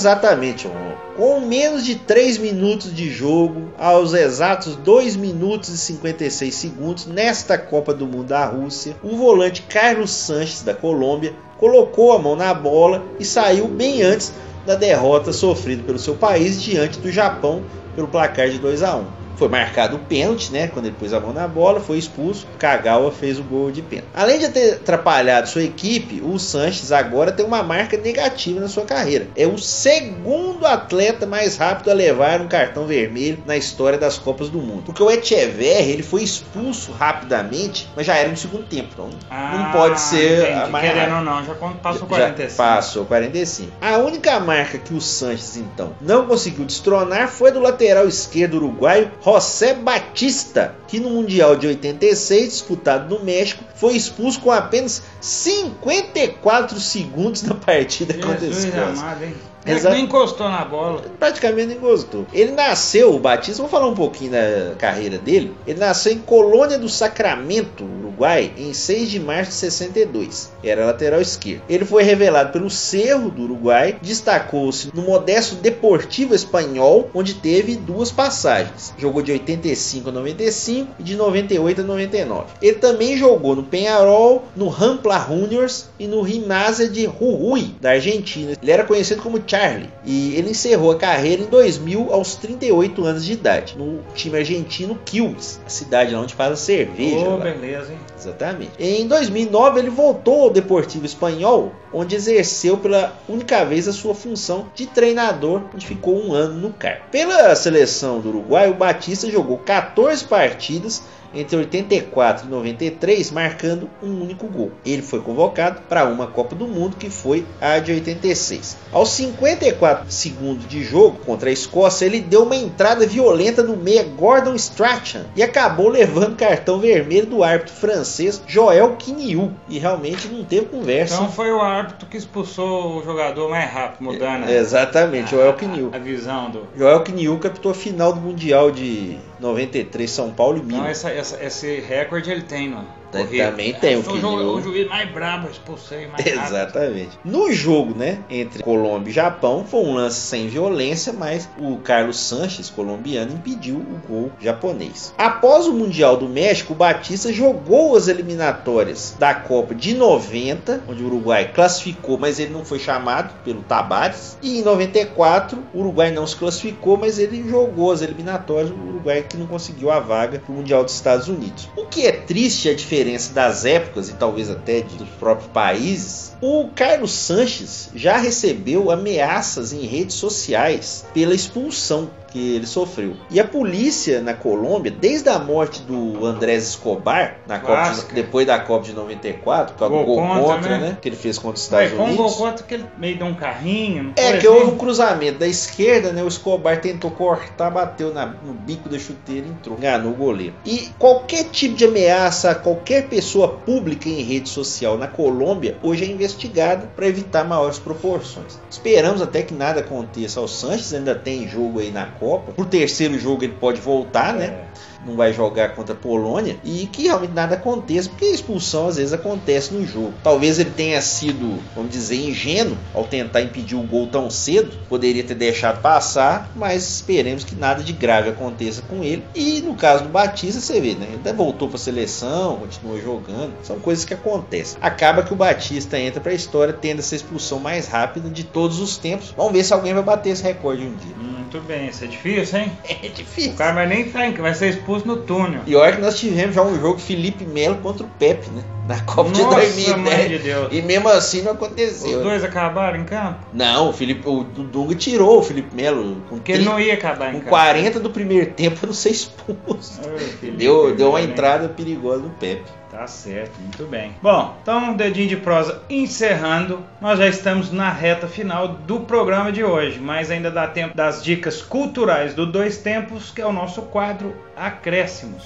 [0.05, 0.69] Exatamente,
[1.17, 7.57] com menos de 3 minutos de jogo, aos exatos 2 minutos e 56 segundos, nesta
[7.57, 12.53] Copa do Mundo da Rússia, o volante Carlos Sanches da Colômbia colocou a mão na
[12.53, 14.31] bola e saiu bem antes
[14.63, 17.63] da derrota sofrida pelo seu país diante do Japão
[17.95, 19.24] pelo placar de 2 a 1.
[19.37, 20.67] Foi marcado o pênalti, né?
[20.67, 22.47] Quando ele pôs a mão na bola, foi expulso.
[22.57, 24.07] Kagawa fez o gol de pênalti.
[24.13, 28.85] Além de ter atrapalhado sua equipe, o Sanches agora tem uma marca negativa na sua
[28.85, 29.27] carreira.
[29.35, 34.49] É o segundo atleta mais rápido a levar um cartão vermelho na história das Copas
[34.49, 34.83] do Mundo.
[34.85, 38.89] Porque o Echeverri, ele foi expulso rapidamente, mas já era no segundo tempo.
[38.93, 40.59] Então Ah, não pode ser entendi.
[40.59, 42.57] a mais Querendo ou não, já passou Já 45.
[42.57, 43.71] Passou 45.
[43.81, 49.11] A única marca que o Sanches, então, não conseguiu destronar foi do lateral esquerdo uruguaio
[49.25, 56.79] José Batista, que no Mundial de 86, disputado no México, foi expulso com apenas 54
[56.79, 58.83] segundos na partida contra Jesus Escócia.
[58.83, 59.35] amado, hein?
[59.65, 61.01] Nem encostou na bola.
[61.19, 62.27] Praticamente nem gostou.
[62.31, 65.55] Ele nasceu, o Batista, vou falar um pouquinho da carreira dele.
[65.65, 70.51] Ele nasceu em Colônia do Sacramento, Uruguai, em 6 de março de 62.
[70.63, 71.63] Era lateral esquerdo.
[71.67, 78.11] Ele foi revelado pelo Cerro do Uruguai, destacou-se no modesto Deportivo Espanhol, onde teve duas
[78.11, 78.93] passagens.
[78.99, 82.45] Jogou de 85 a 95 e de 98 a 99.
[82.61, 88.53] Ele também jogou no Penharol, no Rampla Juniors e no Gimnasia de Jujuy, da Argentina.
[88.61, 93.25] Ele era conhecido como Charlie e ele encerrou a carreira em 2000 aos 38 anos
[93.25, 97.27] de idade, no time argentino Quilmes, a cidade lá onde faz a cerveja.
[97.27, 97.37] Lá.
[97.37, 97.99] beleza, hein?
[98.17, 98.71] Exatamente.
[98.79, 104.67] Em 2009 ele voltou ao Deportivo Espanhol, onde exerceu pela única vez a sua função
[104.75, 107.05] de treinador, onde ficou um ano no cargo.
[107.09, 111.01] Pela seleção do Uruguai, o Batista jogou 14 partidas
[111.35, 114.71] entre 84 e 93, marcando um único gol.
[114.85, 118.77] Ele foi convocado para uma Copa do Mundo que foi a de 86.
[118.91, 124.03] Aos 54 segundos de jogo contra a Escócia, ele deu uma entrada violenta no meia
[124.03, 129.51] Gordon Strachan e acabou levando cartão vermelho do árbitro francês Joel Quiniu.
[129.67, 131.15] E realmente não teve conversa.
[131.15, 135.89] Então foi o árbitro que expulsou o jogador mais rápido, mudando a- Exatamente, Joel Quiniu.
[135.93, 136.67] a, a visão do.
[136.77, 140.91] Joel Quiniu captou a final do Mundial de 93, São Paulo e Então Minas.
[141.05, 142.87] essa, essa- esse recorde ele tem, mano.
[143.23, 146.45] Também tem, o Foi o, o juiz mais brabo, expulsei mais rápido.
[146.45, 147.19] Exatamente.
[147.23, 152.19] No jogo, né, entre Colômbia e Japão, foi um lance sem violência, mas o Carlos
[152.19, 155.13] Sanches, colombiano, impediu o gol japonês.
[155.17, 161.03] Após o Mundial do México, o Batista jogou as eliminatórias da Copa de 90, onde
[161.03, 164.37] o Uruguai classificou, mas ele não foi chamado pelo Tabares.
[164.41, 169.23] E em 94, o Uruguai não se classificou, mas ele jogou as eliminatórias, o Uruguai
[169.27, 171.69] que não conseguiu a vaga para o Mundial dos Estados Unidos.
[171.75, 176.33] O que é triste é a diferença das épocas e talvez até dos próprios países.
[176.41, 183.15] O Carlos Sanches já recebeu ameaças em redes sociais pela expulsão que ele sofreu.
[183.31, 188.45] E a polícia na Colômbia, desde a morte do Andrés Escobar, na Copa de- depois
[188.45, 190.87] da Copa de 94, por causa do Gol gol contra, contra, né?
[190.89, 190.97] né?
[191.01, 192.35] Que ele fez contra os Mas Estados com um Unidos.
[192.35, 194.11] gol contra que ele meio de um carrinho.
[194.17, 194.47] É que assim?
[194.47, 196.21] houve um cruzamento da esquerda, né?
[196.23, 199.77] O Escobar tentou cortar, bateu na- no bico da chuteira e entrou.
[199.77, 200.55] Enganou o goleiro.
[200.65, 202.55] E qualquer tipo de ameaça a
[202.85, 208.59] qualquer pessoa pública em rede social na Colômbia hoje é investigada para evitar maiores proporções.
[208.69, 212.51] Esperamos até que nada aconteça ao Sanches, ainda tem jogo aí na Copa.
[212.51, 214.45] Pro terceiro jogo ele pode voltar, né?
[214.45, 214.67] É.
[215.05, 218.97] não vai jogar contra a Polônia e que realmente nada aconteça, porque a expulsão às
[218.97, 220.13] vezes acontece no jogo.
[220.23, 225.23] Talvez ele tenha sido, vamos dizer, ingênuo ao tentar impedir o gol tão cedo, poderia
[225.23, 229.23] ter deixado passar, mas esperemos que nada de grave aconteça com ele.
[229.35, 231.05] E no caso do Batista, você vê, né?
[231.07, 234.77] Ele até voltou para a seleção, continuou jogando, são coisas que acontecem.
[234.81, 238.79] Acaba que o Batista entra para a história tendo essa expulsão mais rápida de todos
[238.79, 239.33] os tempos.
[239.35, 241.15] Vamos ver se alguém vai bater esse recorde um dia.
[241.17, 242.71] Muito bem, isso é difícil, hein?
[243.05, 243.53] É O difícil.
[243.53, 245.61] cara vai nem sair, que vai ser expulso no túnel.
[245.65, 248.63] E olha que nós tivemos já um jogo Felipe Melo contra o Pepe, né?
[248.87, 249.97] Na Copa de Nossa, 2010.
[249.97, 250.67] mãe de Deus.
[250.71, 252.21] E mesmo assim não Os aconteceu.
[252.21, 253.39] dois acabaram em campo?
[253.51, 257.29] Não, o Felipe, o Dunga tirou o Felipe Melo com, Porque ele não ia acabar
[257.29, 257.49] em com campo.
[257.49, 260.01] 40 do primeiro tempo para não ser expulso.
[260.39, 261.25] Felipe, Deu, deu uma né?
[261.25, 262.63] entrada perigosa no Pepe.
[262.91, 264.11] Tá certo, muito bem.
[264.21, 269.63] Bom, então, dedinho de prosa encerrando, nós já estamos na reta final do programa de
[269.63, 273.81] hoje, mas ainda dá tempo das dicas culturais do Dois Tempos, que é o nosso
[273.81, 275.43] quadro Acréscimos.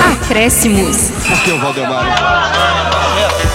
[0.00, 1.10] Acréscimos.
[1.30, 3.49] Aqui é o Valdemar.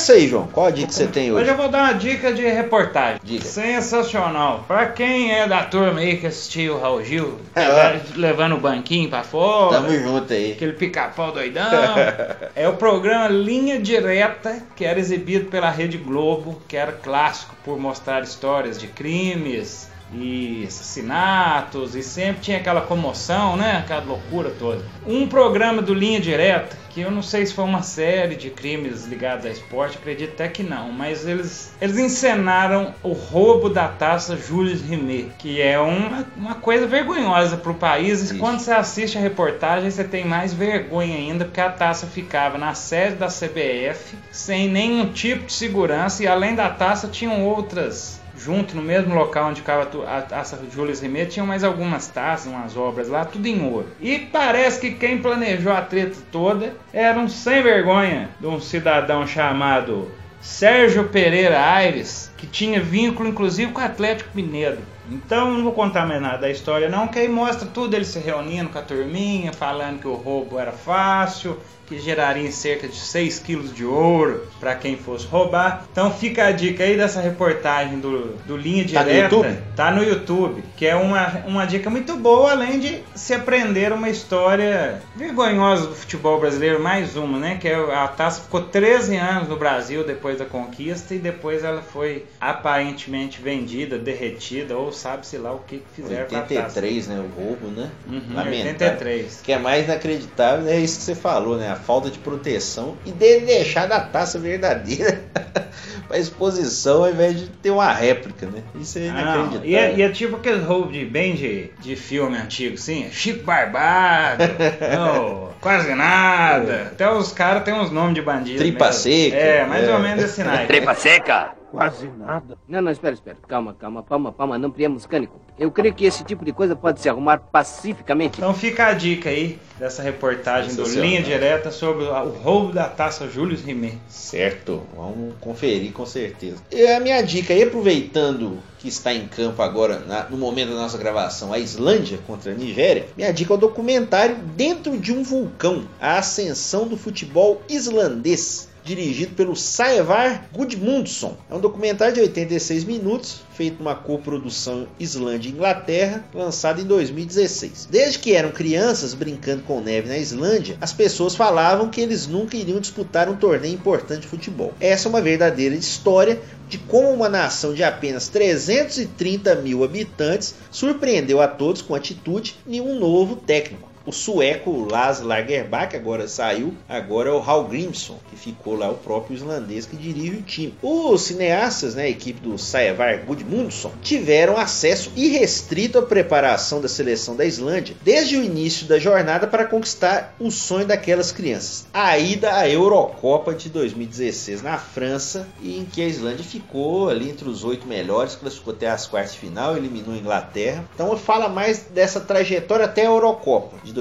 [0.00, 0.46] Começa aí, João.
[0.46, 1.50] Qual a dica que você tem Hoje hoje?
[1.50, 3.20] eu vou dar uma dica de reportagem.
[3.22, 3.44] Diga.
[3.44, 4.64] Sensacional.
[4.66, 8.58] Pra quem é da turma aí que assistiu o Raul Gil, É, levando- levando o
[8.60, 10.52] banquinho pra fora, Tamo junto aí.
[10.52, 11.70] aquele pica-pau doidão.
[12.56, 17.78] é o programa Linha Direta, que era exibido pela Rede Globo, que era clássico por
[17.78, 23.78] mostrar histórias de crimes, e assassinatos e sempre tinha aquela comoção, né?
[23.78, 24.84] Aquela loucura toda.
[25.06, 29.04] Um programa do Linha Direta, que eu não sei se foi uma série de crimes
[29.06, 34.36] ligados a esporte, acredito até que não, mas eles, eles encenaram o roubo da taça
[34.36, 38.30] Jules Rimet, que é uma, uma coisa vergonhosa para o país.
[38.30, 42.58] E quando você assiste a reportagem, você tem mais vergonha ainda, porque a taça ficava
[42.58, 48.19] na sede da CBF, sem nenhum tipo de segurança, e além da taça tinham outras
[48.42, 52.76] junto no mesmo local onde ficava a taça Julius Rimet, tinham mais algumas taças, umas
[52.76, 53.88] obras lá, tudo em ouro.
[54.00, 59.26] E parece que quem planejou a treta toda era um sem vergonha de um cidadão
[59.26, 64.78] chamado Sérgio Pereira Aires, que tinha vínculo inclusive com o Atlético Mineiro.
[65.10, 68.18] Então não vou contar mais nada da história não, que aí mostra tudo ele se
[68.18, 71.58] reunindo com a turminha, falando que o roubo era fácil,
[71.90, 75.84] que geraria cerca de 6 quilos de ouro para quem fosse roubar.
[75.90, 79.00] Então fica a dica aí dessa reportagem do, do Linha Direta.
[79.04, 79.58] Tá no YouTube?
[79.74, 84.08] Tá no YouTube, que é uma, uma dica muito boa, além de se aprender uma
[84.08, 87.58] história vergonhosa do futebol brasileiro, mais uma, né?
[87.60, 91.82] Que é a taça ficou 13 anos no Brasil depois da conquista e depois ela
[91.82, 97.18] foi aparentemente vendida, derretida, ou sabe-se lá o que, que fizeram 83, né?
[97.18, 97.90] O roubo, né?
[98.06, 98.70] Uhum, Lamentável.
[98.70, 99.40] 83.
[99.42, 101.79] Que é mais inacreditável, é isso que você falou, né?
[101.80, 105.20] Falta de proteção e dele deixar da taça verdadeira
[106.06, 108.62] para exposição ao invés de ter uma réplica, né?
[108.74, 109.60] Isso é inacreditável.
[109.64, 113.44] e, é, e, é, tipo aquele roubo de bem de, de filme antigo, assim, Chico
[113.44, 114.44] Barbado,
[114.94, 116.88] não, quase nada.
[116.92, 118.58] Até os caras têm uns nomes de bandido.
[118.58, 119.00] Tripa mesmo.
[119.00, 119.36] seca.
[119.36, 119.92] É, mais é.
[119.92, 120.66] ou menos esse naipe.
[120.66, 121.59] Tripa seca?
[121.70, 122.58] Quase nada.
[122.66, 123.36] Não, não, espera, espera.
[123.46, 125.40] Calma, calma, palma, palma, não priemos cânico.
[125.56, 128.38] Eu creio que esse tipo de coisa pode se arrumar pacificamente.
[128.38, 133.28] Então fica a dica aí dessa reportagem do Linha Direta sobre o roubo da taça
[133.28, 133.98] Júlio Rimet.
[134.08, 136.56] Certo, vamos conferir com certeza.
[136.72, 140.76] E a minha dica aí, aproveitando que está em campo agora, na, no momento da
[140.76, 145.22] nossa gravação, a Islândia contra a Nigéria, minha dica é o documentário Dentro de um
[145.22, 151.36] Vulcão, a ascensão do futebol islandês dirigido pelo Saevar Gudmundsson.
[151.50, 157.88] É um documentário de 86 minutos, feito numa coprodução Islândia e Inglaterra, lançado em 2016.
[157.90, 162.56] Desde que eram crianças brincando com neve na Islândia, as pessoas falavam que eles nunca
[162.56, 164.72] iriam disputar um torneio importante de futebol.
[164.80, 171.40] Essa é uma verdadeira história de como uma nação de apenas 330 mil habitantes surpreendeu
[171.40, 177.30] a todos com atitude e um novo técnico o sueco Lars Lagerbäck agora saiu, agora
[177.30, 180.74] é o Hal Grimson, que ficou lá o próprio islandês que dirige o time.
[180.82, 187.36] Os cineastas, né, a equipe do Saevar Gudmundsson, tiveram acesso irrestrito à preparação da seleção
[187.36, 191.86] da Islândia desde o início da jornada para conquistar o sonho daquelas crianças.
[191.94, 197.48] A ida à Eurocopa de 2016 na França, em que a Islândia ficou ali entre
[197.48, 200.84] os oito melhores, classificou até as quartas de final, eliminou a Inglaterra.
[200.96, 203.99] Então fala mais dessa trajetória até a Eurocopa de 2016.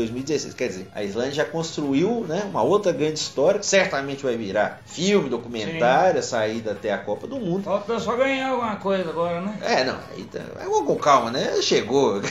[0.55, 4.81] Quer dizer, a Islândia já construiu né, uma outra grande história que certamente vai virar
[4.85, 7.63] filme, documentário, a saída até a Copa do Mundo.
[7.99, 9.57] Só ganhar alguma coisa agora, né?
[9.61, 11.61] É, não, aí tá, vamos com calma, né?
[11.61, 12.21] Chegou.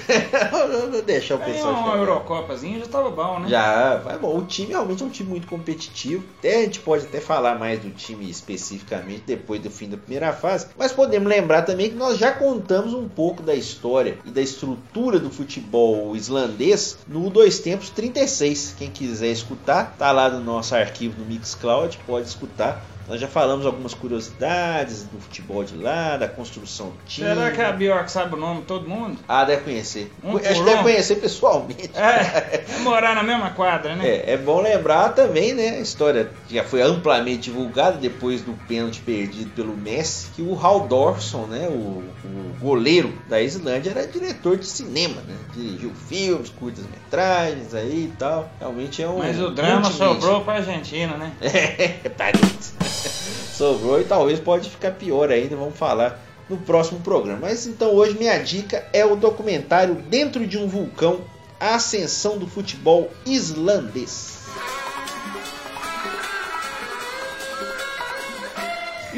[1.05, 1.75] Deixar o pessoal.
[1.75, 3.49] uma Eurocopazinha já tava bom, né?
[3.49, 4.37] Já, vai bom.
[4.37, 6.25] O time realmente é um time muito competitivo.
[6.39, 10.33] Até a gente pode até falar mais do time especificamente depois do fim da primeira
[10.33, 10.67] fase.
[10.77, 15.19] Mas podemos lembrar também que nós já contamos um pouco da história e da estrutura
[15.19, 18.75] do futebol islandês no Tempos 36.
[18.79, 22.85] Quem quiser escutar, tá lá no nosso arquivo no Mixcloud, pode escutar.
[23.09, 27.27] Nós já falamos algumas curiosidades do futebol de lá, da construção do time.
[27.27, 29.19] Será que a Bjork sabe o nome de todo mundo?
[29.27, 30.13] Ah, deve conhecer.
[30.23, 31.91] Um Acho que deve conhecer pessoalmente.
[31.95, 34.07] É, é, morar na mesma quadra, né?
[34.07, 35.71] É, é bom lembrar também, né?
[35.71, 40.87] A história já foi amplamente divulgada depois do pênalti perdido pelo Messi, que o Hal
[40.87, 41.67] Dorson, né?
[41.69, 45.35] O, o goleiro da Islândia, era diretor de cinema, né?
[45.55, 48.51] Dirigiu filmes, curtas-metragens aí e tal.
[48.59, 49.19] Realmente é um.
[49.19, 51.33] Mas o drama sobrou pra Argentina, né?
[51.49, 52.73] É, parente.
[53.55, 57.41] Sobrou e talvez pode ficar pior ainda, vamos falar no próximo programa.
[57.43, 61.21] Mas então hoje minha dica é o documentário Dentro de um Vulcão,
[61.61, 64.38] a ascensão do futebol islandês.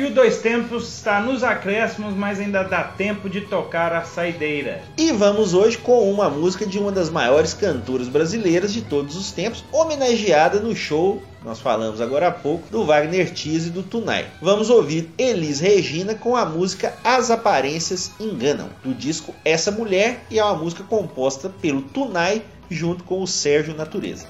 [0.01, 4.81] E o Dois Tempos está nos acréscimos, mas ainda dá tempo de tocar a saideira.
[4.97, 9.31] E vamos hoje com uma música de uma das maiores cantoras brasileiras de todos os
[9.31, 14.27] tempos, homenageada no show nós falamos agora há pouco do Wagner Tiz e do Tunai.
[14.43, 20.39] Vamos ouvir Elis Regina com a música As Aparências Enganam, do disco Essa Mulher, e
[20.39, 24.27] é uma música composta pelo Tunai junto com o Sérgio Natureza.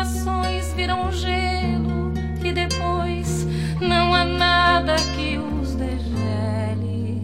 [0.00, 2.10] Corações viram gelo
[2.42, 3.46] e depois
[3.82, 7.20] não há nada que os degele.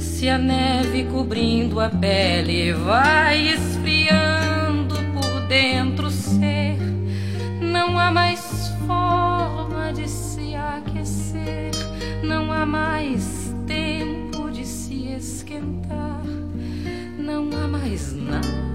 [0.00, 6.76] Se a neve cobrindo a pele vai esfriando por dentro o ser,
[7.60, 11.70] não há mais forma de se aquecer,
[12.24, 16.24] não há mais tempo de se esquentar,
[17.16, 18.65] não há mais nada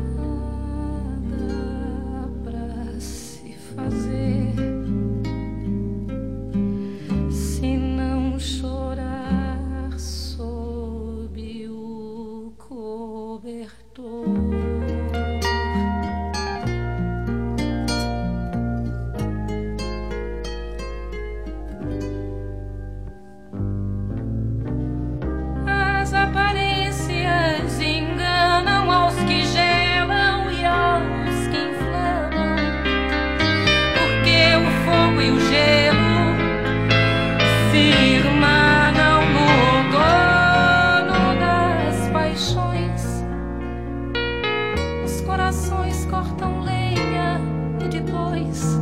[48.31, 48.79] depois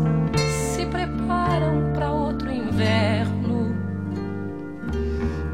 [0.47, 3.76] se preparam para outro inverno.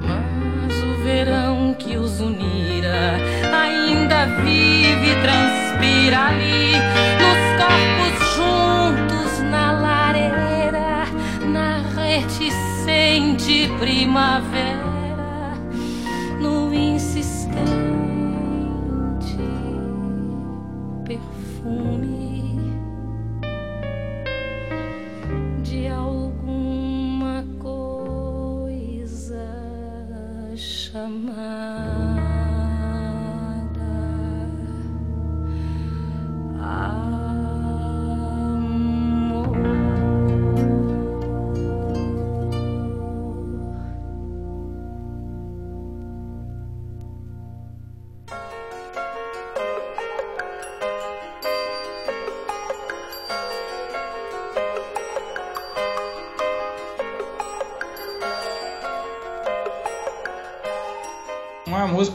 [0.01, 3.17] Mas o verão que os unira
[3.53, 6.73] ainda vive e transpira ali
[7.21, 11.05] nos corpos juntos na lareira,
[11.51, 14.74] na reticente primavera,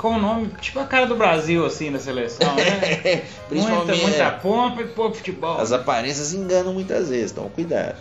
[0.01, 2.80] com um nome tipo a cara do Brasil, assim, da seleção, né?
[3.20, 4.30] muita, Principalmente, muita é.
[4.30, 5.61] pompa e pouco futebol.
[5.61, 7.96] As aparências enganam muitas vezes, então cuidado.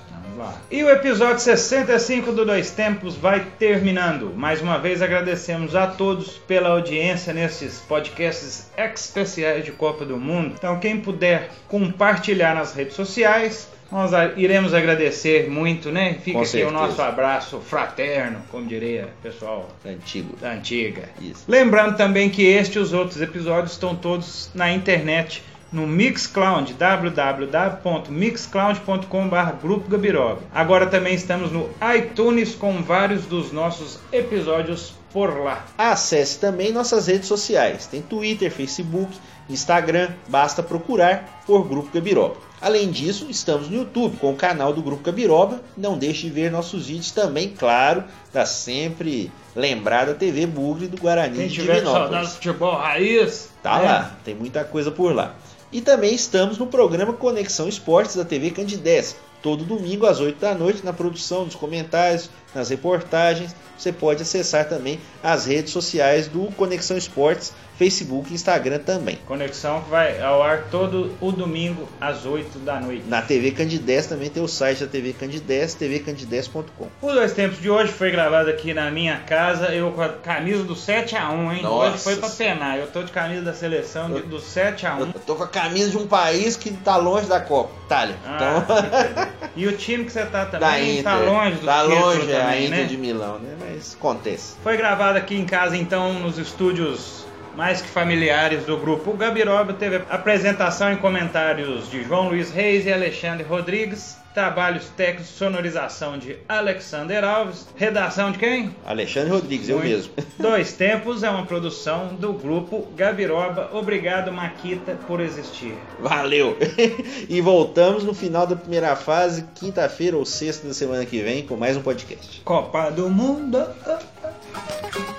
[0.72, 4.34] E o episódio 65 do Dois Tempos vai terminando.
[4.36, 10.56] Mais uma vez agradecemos a todos pela audiência nesses podcasts especiais de Copa do Mundo.
[10.58, 16.14] Então, quem puder compartilhar nas redes sociais, nós iremos agradecer muito, né?
[16.22, 16.72] Fica Com aqui certeza.
[16.72, 20.36] o nosso abraço fraterno, como diria o pessoal Antigo.
[20.40, 21.10] da antiga.
[21.20, 21.44] Isso.
[21.48, 29.52] Lembrando também que este e os outros episódios estão todos na internet no Mixcloud, www.mixcloud.com.br
[29.62, 30.40] Grupo Gabiroba.
[30.54, 35.66] Agora também estamos no iTunes com vários dos nossos episódios por lá.
[35.78, 37.88] Acesse também nossas redes sociais.
[37.88, 39.12] Tem Twitter, Facebook
[39.50, 42.36] Instagram, basta procurar por Grupo Gabiroba.
[42.62, 45.62] Além disso, estamos no YouTube com o canal do Grupo Gabiroba.
[45.76, 51.36] Não deixe de ver nossos vídeos também, claro, da sempre lembrada TV Bugre do Guarani
[51.36, 52.04] Quem de tiver Divinópolis.
[52.04, 53.86] saudade do futebol raiz, Tá né?
[53.86, 55.34] lá, tem muita coisa por lá.
[55.72, 59.16] E também estamos no programa Conexão Esportes da TV Candidez.
[59.42, 63.56] Todo domingo às 8 da noite, na produção, nos comentários, nas reportagens.
[63.78, 69.18] Você pode acessar também as redes sociais do Conexão Esportes, Facebook e Instagram também.
[69.26, 73.06] Conexão que vai ao ar todo o domingo às 8 da noite.
[73.08, 76.88] Na TV Candidez também tem o site da TV Candidez, tvcandidez.com.
[77.02, 80.64] O Dois Tempos de hoje foi gravado aqui na minha casa, eu com a camisa
[80.64, 81.62] do 7x1, hein?
[81.64, 81.94] Nossa.
[81.94, 82.78] Hoje foi pra penar.
[82.78, 85.00] Eu tô de camisa da seleção de- do 7x1.
[85.14, 88.16] Eu tô com a camisa de um país que tá longe da Copa, Itália.
[88.26, 91.04] Ah, Então, E o time que você tá da também Inter.
[91.04, 92.86] tá longe do Tá título longe é, a também, Inter né?
[92.86, 93.56] de Milão, né?
[93.60, 94.56] Mas acontece.
[94.64, 97.26] Foi gravado aqui em casa, então, nos estúdios
[97.56, 99.74] mais que familiares do grupo Gabiroba.
[99.74, 104.18] Teve apresentação e comentários de João Luiz Reis e Alexandre Rodrigues.
[104.34, 107.68] Trabalhos técnicos de sonorização de Alexander Alves.
[107.76, 108.74] Redação de quem?
[108.86, 109.90] Alexandre Rodrigues, eu Muito.
[109.90, 110.14] mesmo.
[110.38, 113.72] Dois Tempos é uma produção do grupo Gabiroba.
[113.74, 115.74] Obrigado, Maquita, por existir.
[116.00, 116.56] Valeu!
[117.28, 121.58] e voltamos no final da primeira fase, quinta-feira ou sexta da semana que vem, com
[121.58, 122.42] mais um podcast.
[122.46, 123.68] Copa do Mundo.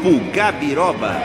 [0.00, 1.22] Grupo Gabiroba.